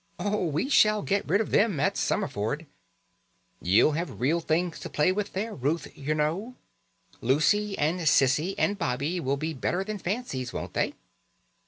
[0.17, 2.65] "Oh, we shall get rid of them at Summerford.
[3.61, 6.55] You'll have real things to play with there, Ruth, you know.
[7.21, 10.95] Lucy, and Cissie, and Bobbie will be better than fancies, won't they?"